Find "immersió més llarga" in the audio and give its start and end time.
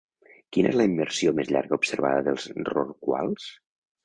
0.89-1.77